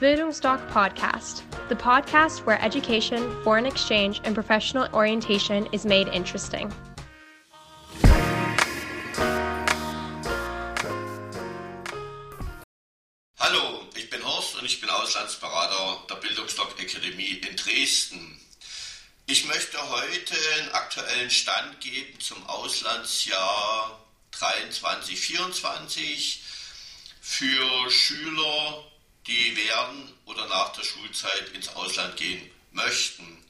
[0.00, 6.72] Bildungsdoc Podcast, the podcast where education, foreign exchange, and professional orientation is made interesting.
[13.40, 18.40] Hallo, ich bin Horst und ich bin Auslandsberater der Bildungsdoc Akademie in Dresden.
[19.26, 23.98] Ich möchte heute einen aktuellen Stand geben zum Auslandsjahr
[24.32, 26.38] 23-24
[27.20, 28.84] für Schüler,
[29.28, 33.44] die während oder nach der Schulzeit ins Ausland gehen möchten.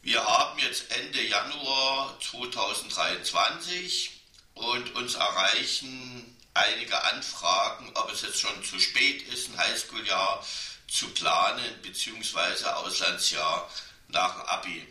[0.00, 4.12] Wir haben jetzt Ende Januar 2023
[4.54, 10.46] und uns erreichen einige Anfragen, ob es jetzt schon zu spät ist, ein Highschool-Jahr
[10.88, 13.68] zu planen, beziehungsweise Auslandsjahr
[14.08, 14.86] nach Abi.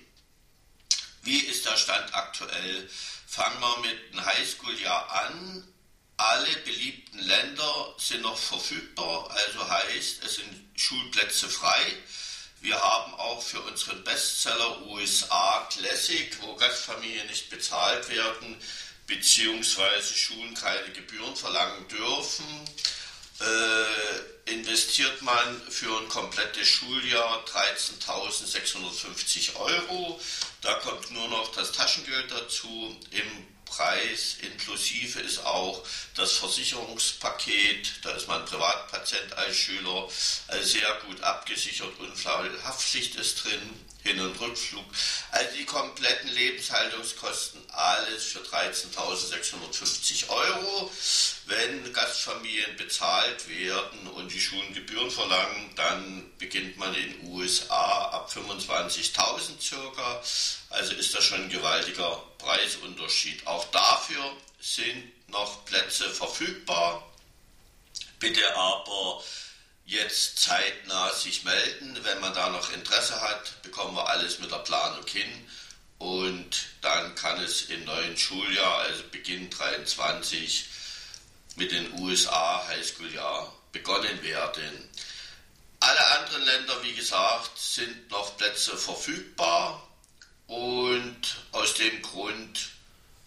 [1.23, 2.89] Wie ist der Stand aktuell?
[3.27, 5.67] Fangen wir mit dem Highschool-Jahr an.
[6.17, 11.93] Alle beliebten Länder sind noch verfügbar, also heißt, es sind Schulplätze frei.
[12.59, 18.59] Wir haben auch für unseren Bestseller USA Classic, wo Gastfamilien nicht bezahlt werden,
[19.05, 22.67] beziehungsweise Schulen keine Gebühren verlangen dürfen,
[23.39, 30.19] äh, investiert man für ein komplettes Schuljahr 13.650 Euro.
[30.61, 32.97] Da kommt nur noch das Taschengeld dazu.
[33.11, 35.83] Im Preis inklusive ist auch
[36.15, 37.91] das Versicherungspaket.
[38.03, 40.07] Da ist man Privatpatient als Schüler
[40.61, 41.99] sehr gut abgesichert.
[41.99, 43.87] Unfallhaftpflicht ist drin.
[44.03, 44.85] Hin- und Rückflug.
[45.31, 50.89] Also die kompletten Lebenshaltungskosten, alles für 13.650 Euro.
[51.45, 51.56] Wenn
[51.97, 58.31] Gastfamilien bezahlt werden und die Schulen Gebühren verlangen, dann beginnt man in den USA ab
[58.31, 60.21] 25.000 circa.
[60.69, 63.47] Also ist das schon ein gewaltiger Preisunterschied.
[63.47, 67.03] Auch dafür sind noch Plätze verfügbar.
[68.19, 69.23] Bitte aber
[69.85, 71.97] jetzt zeitnah sich melden.
[72.03, 75.49] Wenn man da noch Interesse hat, bekommen wir alles mit der Planung hin.
[75.97, 80.76] Und dann kann es im neuen Schuljahr, also Beginn 23,
[81.57, 84.89] mit den USA Highschool-Jahr begonnen werden.
[85.79, 89.87] Alle anderen Länder, wie gesagt, sind noch Plätze verfügbar
[90.45, 92.69] und aus dem Grund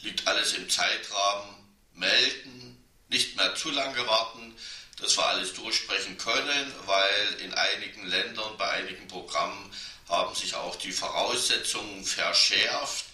[0.01, 1.57] liegt alles im Zeitrahmen.
[1.95, 4.55] Melden, nicht mehr zu lange warten,
[5.01, 9.73] dass wir alles durchsprechen können, weil in einigen Ländern, bei einigen Programmen
[10.09, 13.07] haben sich auch die Voraussetzungen verschärft.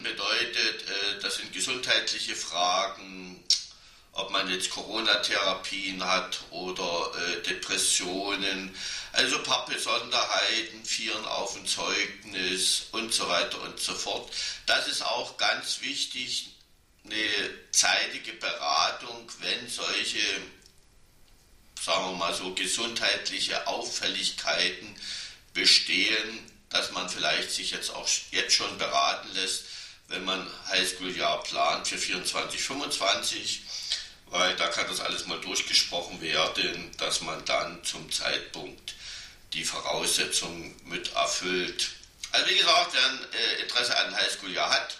[0.00, 3.42] Bedeutet, äh, das sind gesundheitliche Fragen,
[4.14, 8.74] ob man jetzt Corona-Therapien hat oder äh, Depressionen,
[9.12, 14.32] also ein paar Besonderheiten, Vieren auf ein Zeugnis und so weiter und so fort.
[14.66, 16.50] Das ist auch ganz wichtig,
[17.04, 17.14] eine
[17.70, 20.20] zeitige Beratung, wenn solche
[21.84, 24.96] sagen wir mal so, gesundheitliche Auffälligkeiten
[25.52, 29.64] bestehen, dass man vielleicht sich jetzt auch jetzt schon beraten lässt,
[30.08, 33.62] wenn man Highschool-Jahr plant für 24, 25,
[34.26, 38.94] weil da kann das alles mal durchgesprochen werden, dass man dann zum Zeitpunkt
[39.52, 41.90] die Voraussetzungen mit erfüllt.
[42.32, 44.98] Also wie gesagt, wer ein äh, Interesse an Highschool-Jahr hat,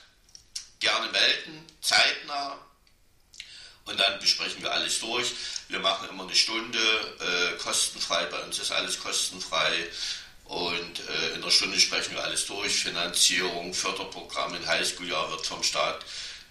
[0.78, 2.58] gerne melden, zeitnah,
[3.86, 5.32] und dann besprechen wir alles durch.
[5.68, 9.88] Wir machen immer eine Stunde äh, kostenfrei, bei uns ist alles kostenfrei.
[10.44, 12.74] Und äh, in der Stunde sprechen wir alles durch.
[12.74, 16.04] Finanzierung, Förderprogramm im Highschool-Jahr wird vom Staat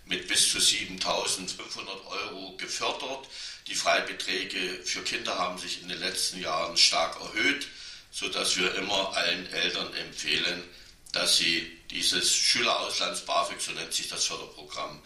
[0.05, 3.27] mit bis zu 7.500 Euro gefördert.
[3.67, 7.67] Die Freibeträge für Kinder haben sich in den letzten Jahren stark erhöht,
[8.11, 10.63] sodass wir immer allen Eltern empfehlen,
[11.13, 15.01] dass sie dieses Schülerauslands-BAföG, so nennt sich das Förderprogramm,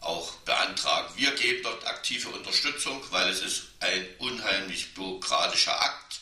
[0.00, 1.12] auch beantragen.
[1.16, 6.20] Wir geben dort aktive Unterstützung, weil es ist ein unheimlich bürokratischer Akt,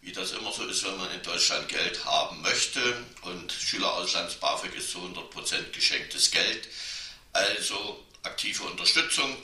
[0.00, 2.80] wie das immer so ist, wenn man in Deutschland Geld haben möchte.
[3.22, 6.68] Und Schülerauslands-BAföG ist zu 100% geschenktes Geld.
[7.32, 9.36] Also aktive Unterstützung.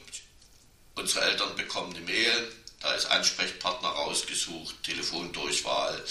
[0.95, 6.05] Unsere Eltern bekommen eine Mail, da ist Ansprechpartner rausgesucht, Telefondurchwahl.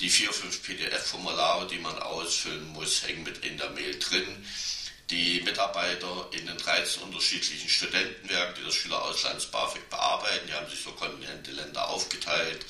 [0.00, 4.46] Die vier, fünf PDF-Formulare, die man ausfüllen muss, hängen mit in der Mail drin.
[5.10, 10.92] Die Mitarbeiter in den 13 unterschiedlichen Studentenwerken, die das Schülerauslands-BAföG bearbeiten, die haben sich so
[10.92, 12.64] kontinente Länder aufgeteilt,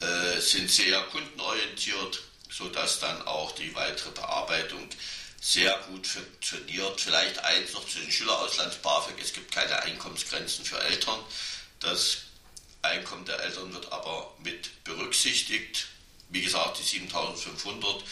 [0.00, 4.88] äh, sind sehr kundenorientiert, sodass dann auch die weitere Bearbeitung
[5.42, 7.00] sehr gut funktioniert.
[7.00, 9.20] Vielleicht eins noch zu den Schülerauslands-BAföG.
[9.20, 11.18] Es gibt keine Einkommensgrenzen für Eltern.
[11.80, 12.18] Das
[12.80, 15.88] Einkommen der Eltern wird aber mit berücksichtigt.
[16.28, 18.04] Wie gesagt, die 7500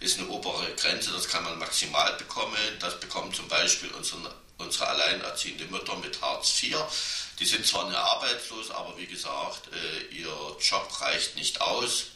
[0.00, 2.56] ist eine obere Grenze, das kann man maximal bekommen.
[2.78, 6.78] Das bekommen zum Beispiel unsere unsere alleinerziehende Mütter mit Hartz IV.
[7.38, 12.06] Die sind zwar nicht arbeitslos, aber wie gesagt, äh, ihr Job reicht nicht aus,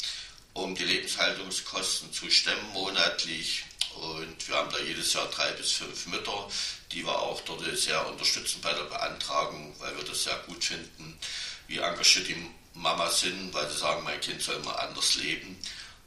[0.55, 3.65] um die Lebenshaltungskosten zu stemmen monatlich.
[3.97, 6.49] Und wir haben da jedes Jahr drei bis fünf Mütter,
[6.93, 11.19] die wir auch dort sehr unterstützen bei der Beantragung, weil wir das sehr gut finden,
[11.67, 15.59] wie engagiert die Mamas sind, weil sie sagen, mein Kind soll mal anders leben.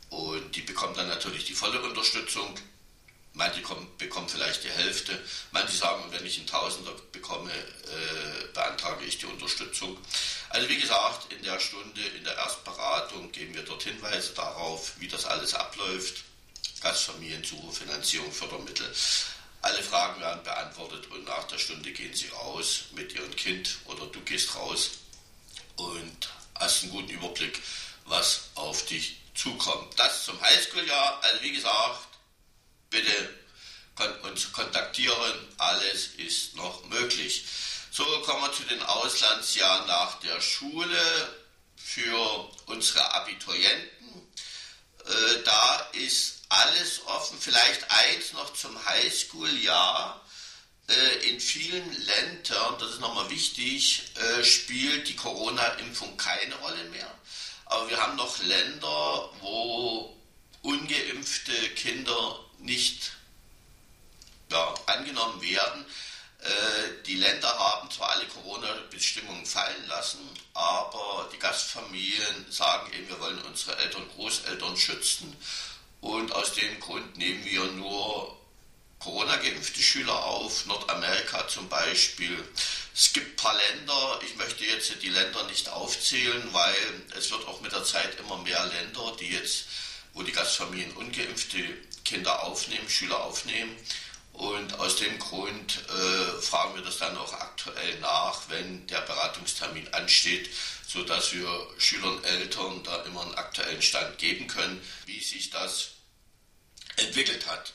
[0.09, 2.55] Und die bekommen dann natürlich die volle Unterstützung.
[3.35, 3.61] Manche
[3.97, 5.19] bekommen vielleicht die Hälfte.
[5.51, 9.97] Manche sagen, wenn ich einen Tausender bekomme, äh, beantrage ich die Unterstützung.
[10.49, 15.07] Also wie gesagt, in der Stunde, in der Erstberatung geben wir dort Hinweise darauf, wie
[15.07, 16.23] das alles abläuft.
[16.83, 18.93] Gastfamiliensuche, Finanzierung, Fördermittel.
[19.61, 24.05] Alle Fragen werden beantwortet und nach der Stunde gehen sie raus mit ihrem Kind oder
[24.07, 24.91] du gehst raus
[25.77, 27.59] und hast einen guten Überblick,
[28.05, 29.97] was auf dich zukommt.
[29.97, 31.23] Das zum Highschool-Jahr.
[31.23, 32.07] Also wie gesagt,
[32.89, 33.29] bitte
[34.23, 35.47] uns kontaktieren.
[35.57, 37.45] Alles ist noch möglich.
[37.91, 41.37] So kommen wir zu den Auslandsjahren nach der Schule
[41.77, 44.33] für unsere Abiturienten.
[45.05, 47.37] Äh, da ist alles offen.
[47.39, 50.21] Vielleicht eins noch zum Highschool-Jahr.
[50.87, 57.09] Äh, in vielen Ländern, das ist nochmal wichtig, äh, spielt die Corona-Impfung keine Rolle mehr.
[57.65, 60.15] Aber wir haben noch Länder, wo
[60.61, 63.13] ungeimpfte Kinder nicht
[64.51, 65.85] ja, angenommen werden.
[66.39, 70.19] Äh, die Länder haben zwar alle Corona-Bestimmungen fallen lassen,
[70.53, 75.33] aber die Gastfamilien sagen eben, wir wollen unsere Eltern, Großeltern schützen.
[76.03, 78.37] Und aus dem Grund nehmen wir nur
[78.99, 82.43] Corona-geimpfte Schüler auf, Nordamerika zum Beispiel.
[82.93, 86.75] Es gibt ein paar Länder, ich möchte jetzt die Länder nicht aufzählen, weil
[87.17, 89.63] es wird auch mit der Zeit immer mehr Länder, die jetzt,
[90.11, 91.63] wo die Gastfamilien ungeimpfte
[92.03, 93.73] Kinder aufnehmen, Schüler aufnehmen.
[94.33, 99.87] Und aus dem Grund äh, fragen wir das dann auch aktuell nach, wenn der Beratungstermin
[99.93, 100.49] ansteht,
[100.93, 105.89] sodass wir Schülern und Eltern da immer einen aktuellen Stand geben können, wie sich das
[106.97, 107.73] entwickelt hat.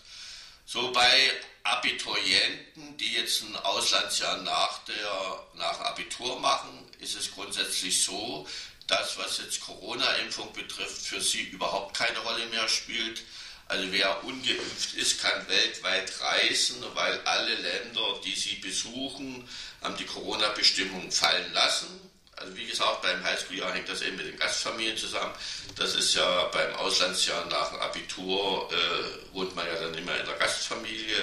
[0.64, 1.32] So bei
[1.64, 8.46] Abiturienten, die jetzt ein Auslandsjahr nach, der, nach Abitur machen, ist es grundsätzlich so,
[8.86, 13.22] dass was jetzt Corona-Impfung betrifft, für sie überhaupt keine Rolle mehr spielt.
[13.66, 19.46] Also wer ungeimpft ist, kann weltweit reisen, weil alle Länder, die sie besuchen,
[19.82, 22.07] haben die Corona-Bestimmungen fallen lassen.
[22.40, 25.34] Also wie gesagt, beim Highschool-Jahr hängt das eben mit den Gastfamilien zusammen.
[25.76, 30.26] Das ist ja beim Auslandsjahr nach dem Abitur, äh, wohnt man ja dann immer in
[30.26, 31.18] der Gastfamilie.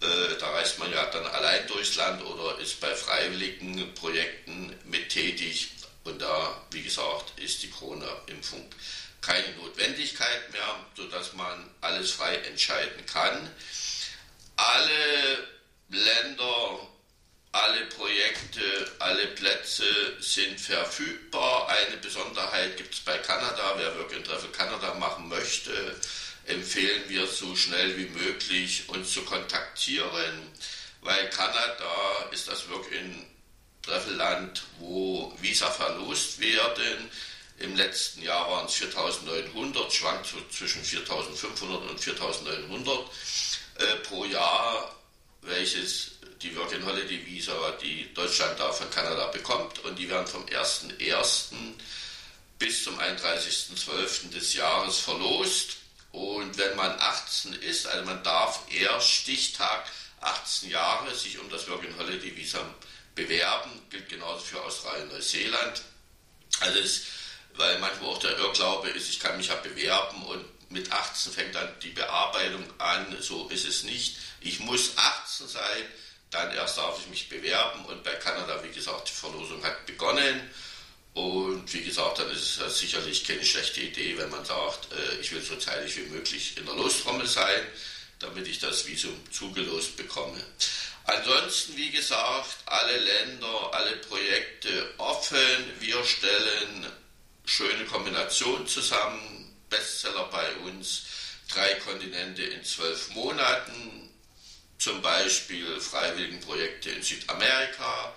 [0.00, 5.08] Äh, da reist man ja dann allein durchs Land oder ist bei freiwilligen Projekten mit
[5.08, 5.70] tätig.
[6.04, 8.68] Und da, wie gesagt, ist die Corona-Impfung
[9.20, 13.50] keine Notwendigkeit mehr, sodass man alles frei entscheiden kann.
[14.56, 15.48] Alle
[15.88, 16.86] Länder
[17.64, 19.84] alle Projekte, alle Plätze
[20.20, 21.68] sind verfügbar.
[21.68, 23.74] Eine Besonderheit gibt es bei Kanada.
[23.76, 25.72] Wer Work and Travel Kanada machen möchte,
[26.46, 30.50] empfehlen wir so schnell wie möglich uns zu kontaktieren,
[31.00, 33.26] weil Kanada ist das Work in
[33.82, 37.10] Travel Land, wo Visa verlost werden.
[37.58, 43.04] Im letzten Jahr waren es 4.900, schwankt so zwischen 4.500 und 4.900
[43.78, 44.95] äh, pro Jahr,
[45.46, 46.12] welches
[46.42, 51.54] die Working Holiday Visa, die Deutschland da von Kanada bekommt und die werden vom 1.1.
[52.58, 54.30] bis zum 31.12.
[54.30, 55.76] des Jahres verlost.
[56.12, 59.86] Und wenn man 18 ist, also man darf erst Stichtag
[60.20, 62.60] 18 Jahre sich um das Working Holiday Visa
[63.14, 65.82] bewerben, gilt genauso für Australien und Neuseeland.
[66.60, 67.02] Also es,
[67.54, 71.54] weil manchmal auch der Irrglaube ist, ich kann mich ja bewerben und mit 18 fängt
[71.54, 74.16] dann die Bearbeitung an, so ist es nicht.
[74.40, 75.82] Ich muss 18 sein,
[76.30, 80.50] dann erst darf ich mich bewerben und bei Kanada, wie gesagt, die Verlosung hat begonnen.
[81.14, 85.32] Und wie gesagt, dann ist es sicherlich keine schlechte Idee, wenn man sagt, äh, ich
[85.32, 87.66] will so zeitig wie möglich in der Lostrommel sein,
[88.18, 90.38] damit ich das Visum zugelost bekomme.
[91.04, 95.38] Ansonsten, wie gesagt, alle Länder, alle Projekte offen.
[95.78, 96.86] Wir stellen
[97.46, 99.45] schöne Kombinationen zusammen.
[99.68, 101.02] Bestseller bei uns,
[101.48, 104.10] drei Kontinente in zwölf Monaten
[104.78, 108.14] zum Beispiel Freiwilligenprojekte in Südamerika.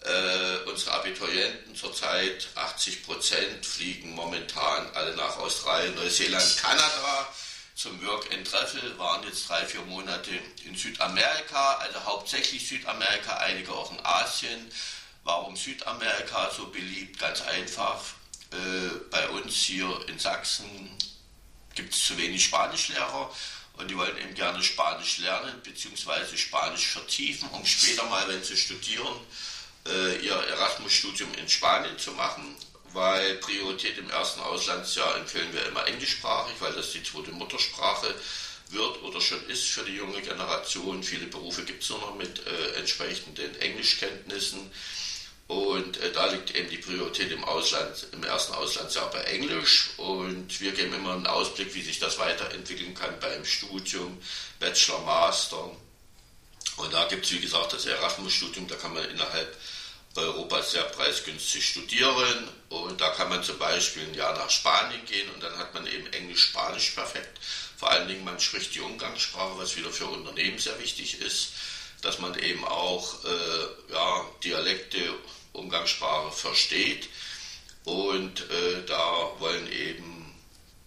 [0.00, 7.28] Äh, unsere Abiturienten zurzeit 80 Prozent fliegen momentan alle nach Australien, Neuseeland, Kanada
[7.74, 10.30] zum Work and Travel, waren jetzt drei, vier Monate
[10.64, 14.70] in Südamerika, also hauptsächlich Südamerika, einige auch in Asien.
[15.24, 17.18] Warum Südamerika so beliebt?
[17.18, 18.04] Ganz einfach.
[18.54, 20.64] Äh, bei uns hier in Sachsen
[21.74, 23.34] gibt es zu wenig Spanischlehrer
[23.74, 26.36] und die wollen eben gerne Spanisch lernen bzw.
[26.36, 29.18] Spanisch vertiefen, um später mal, wenn sie studieren,
[29.86, 32.54] äh, ihr Erasmus-Studium in Spanien zu machen,
[32.92, 38.14] weil Priorität im ersten Auslandsjahr empfehlen wir immer englischsprachig, weil das die zweite Muttersprache
[38.68, 41.02] wird oder schon ist für die junge Generation.
[41.02, 44.70] Viele Berufe gibt es nur noch mit äh, entsprechenden Englischkenntnissen.
[45.46, 49.90] Und äh, da liegt eben die Priorität im, Ausland, im ersten Auslandsjahr bei Englisch.
[49.98, 54.20] Und wir geben immer einen Ausblick, wie sich das weiterentwickeln kann beim Studium,
[54.58, 55.70] Bachelor, Master.
[56.76, 59.56] Und da gibt es, wie gesagt, das Erasmus-Studium, da kann man innerhalb
[60.16, 62.48] Europas sehr preisgünstig studieren.
[62.68, 65.86] Und da kann man zum Beispiel ein Jahr nach Spanien gehen und dann hat man
[65.86, 67.38] eben Englisch-Spanisch perfekt.
[67.76, 71.52] Vor allen Dingen, man spricht die Umgangssprache, was wieder für Unternehmen sehr wichtig ist,
[72.02, 75.14] dass man eben auch äh, ja, Dialekte,
[75.54, 77.08] Umgangssprache versteht.
[77.84, 80.34] Und äh, da wollen eben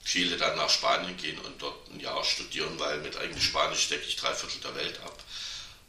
[0.02, 4.08] viele dann nach Spanien gehen und dort ein Jahr studieren, weil mit eigentlich Spanisch decke
[4.08, 5.24] ich drei Viertel der Welt ab.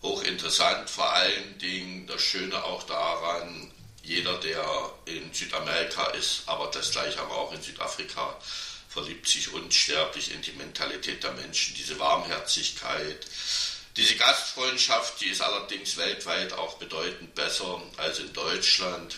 [0.02, 6.90] Hochinteressant vor allen Dingen das Schöne auch daran, jeder, der in Südamerika ist, aber das
[6.90, 8.36] gleiche aber auch in Südafrika,
[8.88, 13.26] verliebt sich unsterblich in die Mentalität der Menschen, diese Warmherzigkeit.
[13.98, 19.16] Diese Gastfreundschaft, die ist allerdings weltweit auch bedeutend besser als in Deutschland.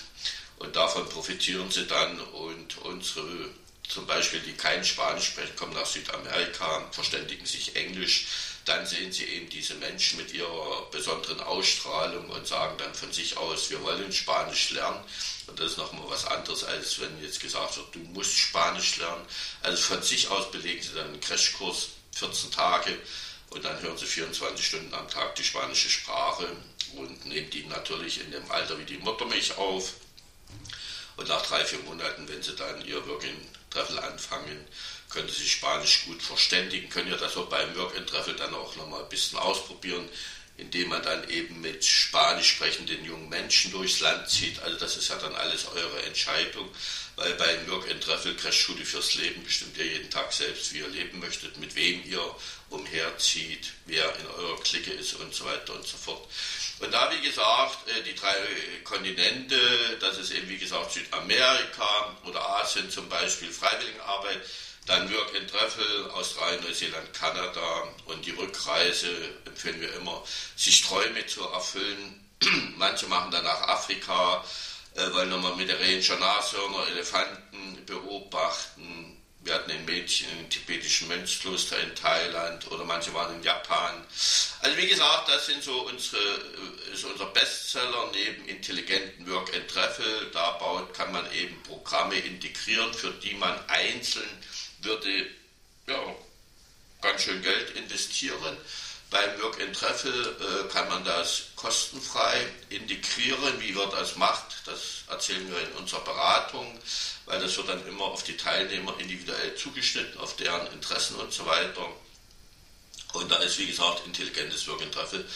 [0.58, 2.18] Und davon profitieren sie dann.
[2.18, 3.50] Und unsere,
[3.88, 8.26] zum Beispiel, die kein Spanisch sprechen, kommen nach Südamerika, verständigen sich Englisch
[8.70, 13.36] dann sehen sie eben diese Menschen mit ihrer besonderen Ausstrahlung und sagen dann von sich
[13.36, 15.02] aus, wir wollen Spanisch lernen.
[15.46, 19.24] Und das ist nochmal was anderes, als wenn jetzt gesagt wird, du musst Spanisch lernen.
[19.62, 22.96] Also von sich aus belegen sie dann einen Crashkurs, 14 Tage,
[23.50, 26.46] und dann hören sie 24 Stunden am Tag die spanische Sprache
[26.96, 29.94] und nehmen die natürlich in dem Alter wie die Muttermilch auf.
[31.16, 33.36] Und nach drei, vier Monaten, wenn sie dann ihr Working
[33.68, 34.64] Travel anfangen,
[35.10, 38.74] können sich Spanisch gut verständigen, können ja das auch beim Work and Travel dann auch
[38.76, 40.08] nochmal ein bisschen ausprobieren,
[40.60, 44.60] indem man dann eben mit Spanisch sprechenden jungen Menschen durchs Land zieht.
[44.60, 46.68] Also das ist ja dann alles eure Entscheidung,
[47.16, 50.88] weil beim Work and Travel Crashschule fürs Leben bestimmt ihr jeden Tag selbst, wie ihr
[50.88, 52.34] leben möchtet, mit wem ihr
[52.68, 56.28] umherzieht, wer in eurer Clique ist und so weiter und so fort.
[56.78, 58.34] Und da, wie gesagt, äh, die drei
[58.84, 59.58] Kontinente,
[60.00, 64.40] das ist eben, wie gesagt, Südamerika oder Asien zum Beispiel, Freiwilligenarbeit,
[64.86, 69.08] dann Work in Treffel, Australien, Neuseeland, Kanada und die Rückreise
[69.44, 70.24] empfehlen wir immer,
[70.56, 72.28] sich Träume zu erfüllen.
[72.76, 74.44] Manche machen dann nach Afrika,
[74.94, 79.16] äh, wollen nochmal mit der Ranger Nashörner, Elefanten beobachten.
[79.42, 84.04] Wir hatten ein Mädchen im tibetischen Mönchskloster in Thailand oder manche waren in Japan.
[84.60, 89.68] Also wie gesagt, das sind so unsere, äh, ist unser Bestseller neben intelligenten Work and
[89.68, 90.30] Treffel.
[90.32, 94.28] Da baut, kann man eben Programme integrieren, für die man einzeln
[94.82, 95.26] würde
[95.86, 96.16] ja,
[97.00, 98.56] ganz schön Geld investieren.
[99.10, 103.60] Beim Work in Treffel äh, kann man das kostenfrei integrieren.
[103.60, 106.78] Wie wird das macht, das erzählen wir in unserer Beratung,
[107.26, 111.44] weil das wird dann immer auf die Teilnehmer individuell zugeschnitten, auf deren Interessen und so
[111.44, 111.88] weiter.
[113.14, 115.26] Und da ist, wie gesagt, intelligentes Work in Treffel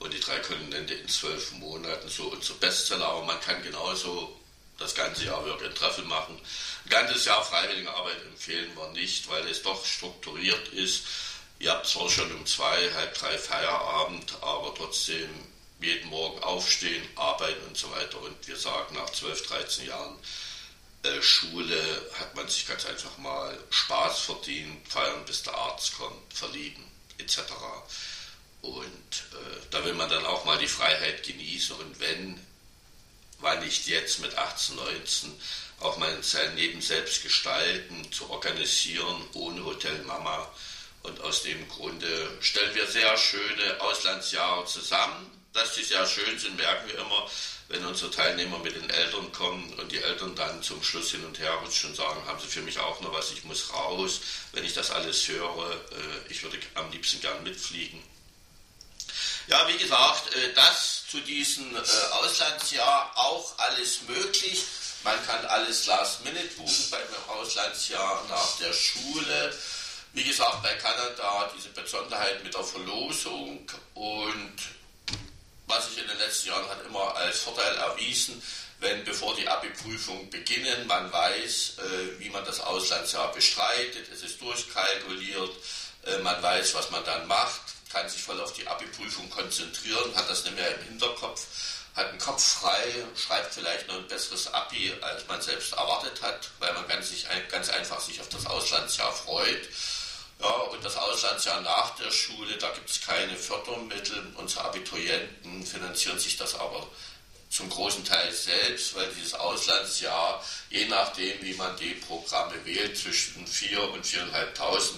[0.00, 3.06] und die drei Kontinente in zwölf Monaten so unser Bestseller.
[3.06, 4.39] Aber man kann genauso
[4.80, 6.40] das ganze Jahr Work Travel machen.
[6.84, 11.04] Ein ganzes Jahr freiwillige Arbeit empfehlen wir nicht, weil es doch strukturiert ist.
[11.60, 15.28] Ihr habt zwar schon um zwei, halb drei Feierabend, aber trotzdem
[15.80, 18.20] jeden Morgen aufstehen, arbeiten und so weiter.
[18.20, 20.16] Und wir sagen, nach 12, 13 Jahren
[21.02, 26.34] äh, Schule hat man sich ganz einfach mal Spaß verdient, feiern bis der Arzt kommt,
[26.34, 26.84] verlieben
[27.18, 27.38] etc.
[28.62, 31.76] Und äh, da will man dann auch mal die Freiheit genießen.
[31.76, 32.40] Und wenn
[33.40, 35.40] wann nicht jetzt mit 18, 19
[35.80, 40.50] auch mal sein Leben selbst gestalten, zu organisieren, ohne Hotel Mama.
[41.02, 45.30] Und aus dem Grunde stellen wir sehr schöne Auslandsjahre zusammen.
[45.52, 47.28] Dass die sehr schön sind, merken wir immer,
[47.68, 51.38] wenn unsere Teilnehmer mit den Eltern kommen und die Eltern dann zum Schluss hin und
[51.40, 54.20] her rutschen und sagen, haben Sie für mich auch noch was, ich muss raus.
[54.52, 58.00] Wenn ich das alles höre, äh, ich würde am liebsten gern mitfliegen.
[59.50, 61.80] Ja, wie gesagt, äh, das zu diesem äh,
[62.12, 64.64] Auslandsjahr auch alles möglich.
[65.02, 69.52] Man kann alles last minute buchen beim Auslandsjahr nach der Schule.
[70.12, 74.56] Wie gesagt, bei Kanada diese Besonderheit mit der Verlosung und
[75.66, 78.40] was sich in den letzten Jahren hat immer als Vorteil erwiesen,
[78.78, 84.40] wenn bevor die Abi-Prüfung beginnen, man weiß, äh, wie man das Auslandsjahr bestreitet, es ist
[84.40, 85.50] durchkalkuliert,
[86.22, 87.60] man weiß, was man dann macht
[87.92, 91.46] kann sich voll auf die Abi-Prüfung konzentrieren, hat das nicht mehr im Hinterkopf,
[91.94, 96.50] hat den Kopf frei, schreibt vielleicht noch ein besseres Abi, als man selbst erwartet hat,
[96.58, 97.10] weil man ganz,
[97.50, 99.68] ganz einfach sich auf das Auslandsjahr freut.
[100.40, 104.32] Ja, und das Ausland Auslandsjahr nach der Schule, da gibt es keine Fördermittel.
[104.36, 106.86] Unsere Abiturienten finanzieren sich das aber
[107.50, 113.46] zum großen Teil selbst, weil dieses Auslandsjahr, je nachdem, wie man die Programme wählt, zwischen
[113.46, 114.94] 4.000 und 4.500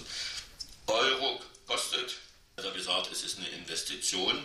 [0.87, 2.14] Euro kostet.
[2.92, 4.44] Gesagt, es ist eine Investition.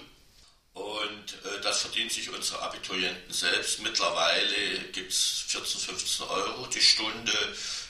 [0.73, 3.79] Und äh, das verdienen sich unsere Abiturienten selbst.
[3.81, 7.33] Mittlerweile gibt es 14, 15 Euro die Stunde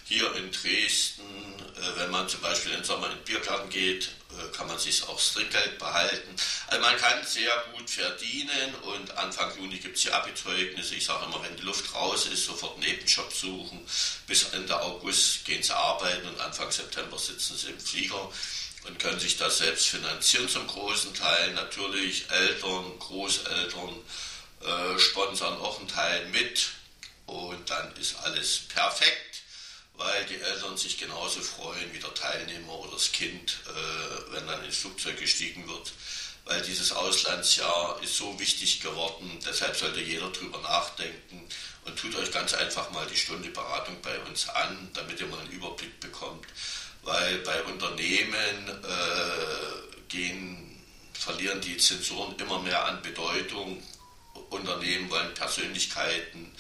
[0.05, 1.23] hier in Dresden.
[1.75, 5.03] Äh, wenn man zum Beispiel im Sommer in den Biergarten geht, äh, kann man sich
[5.03, 6.35] auch das Trinkgeld behalten.
[6.67, 10.95] Also man kann sehr gut verdienen und Anfang Juni gibt es hier Abiturignisse.
[10.95, 13.85] Ich sage immer, wenn die Luft raus ist, sofort einen Nebenjob suchen.
[14.25, 18.31] Bis Ende August gehen sie arbeiten und Anfang September sitzen sie im Flieger
[18.87, 21.53] und können sich das selbst finanzieren zum großen Teil.
[21.53, 23.95] Natürlich Eltern, Großeltern
[24.61, 26.69] äh, sponsern auch einen Teil mit
[27.25, 29.41] und dann ist alles perfekt,
[29.95, 34.63] weil die Eltern sich genauso freuen wie der Teilnehmer oder das Kind, äh, wenn dann
[34.63, 35.91] ins Flugzeug gestiegen wird.
[36.45, 41.45] Weil dieses Auslandsjahr ist so wichtig geworden, deshalb sollte jeder drüber nachdenken
[41.83, 45.39] und tut euch ganz einfach mal die Stunde Beratung bei uns an, damit ihr mal
[45.39, 46.47] einen Überblick bekommt
[47.07, 50.83] weil bei Unternehmen äh, gehen,
[51.13, 53.81] verlieren die Zensoren immer mehr an Bedeutung.
[54.49, 56.51] Unternehmen wollen Persönlichkeiten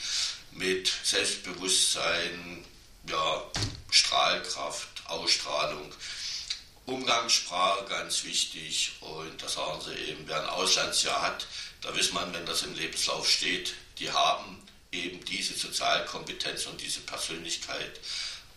[0.53, 2.65] mit Selbstbewusstsein,
[3.09, 3.43] ja,
[3.91, 5.93] Strahlkraft, Ausstrahlung.
[6.85, 11.45] Umgangssprache ganz wichtig und da sagen sie eben, wer ein Auslandsjahr hat,
[11.81, 14.63] da weiß man, wenn das im Lebenslauf steht, die haben
[14.93, 17.99] eben diese Sozialkompetenz und diese Persönlichkeit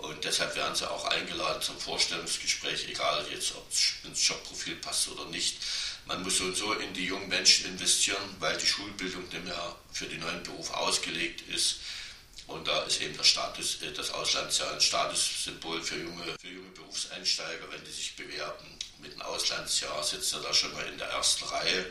[0.03, 5.09] und deshalb werden sie auch eingeladen zum Vorstellungsgespräch, egal jetzt, ob es ins Jobprofil passt
[5.09, 5.59] oder nicht.
[6.07, 9.77] Man muss so und so in die jungen Menschen investieren, weil die Schulbildung nicht mehr
[9.93, 11.77] für den neuen Beruf ausgelegt ist.
[12.47, 16.71] Und da ist eben der Status, äh, das Auslandsjahr ein Statussymbol für junge, für junge
[16.71, 18.67] Berufseinsteiger, wenn die sich bewerben.
[18.99, 21.87] Mit dem Auslandsjahr sitzt er da schon mal in der ersten Reihe.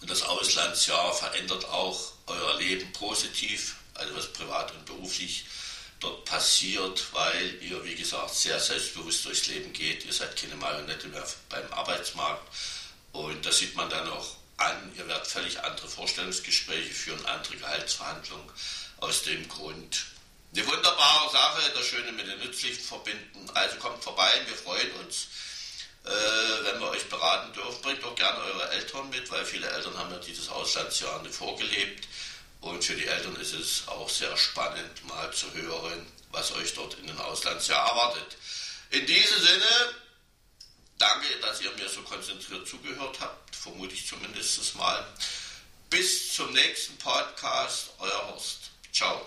[0.00, 5.46] Und das Auslandsjahr verändert auch euer Leben positiv, also was privat und beruflich
[6.02, 10.04] dort passiert, weil ihr, wie gesagt, sehr selbstbewusst durchs Leben geht.
[10.04, 12.42] Ihr seid keine Marionette mehr beim Arbeitsmarkt.
[13.12, 14.92] Und das sieht man dann auch an.
[14.96, 18.50] Ihr werdet völlig andere Vorstellungsgespräche führen, andere Gehaltsverhandlungen.
[18.98, 20.06] Aus dem Grund
[20.54, 23.48] eine wunderbare Sache, das Schöne mit den Nützlichen verbinden.
[23.54, 25.28] Also kommt vorbei, wir freuen uns,
[26.04, 27.80] äh, wenn wir euch beraten dürfen.
[27.80, 32.06] Bringt auch gerne eure Eltern mit, weil viele Eltern haben ja dieses Auslandsjahr nicht vorgelebt.
[32.62, 36.94] Und für die Eltern ist es auch sehr spannend, mal zu hören, was euch dort
[36.94, 38.36] in den Auslandsjahr erwartet.
[38.90, 39.94] In diesem Sinne,
[40.96, 45.04] danke, dass ihr mir so konzentriert zugehört habt, vermute ich zumindest mal.
[45.90, 48.70] Bis zum nächsten Podcast, euer Horst.
[48.92, 49.26] Ciao.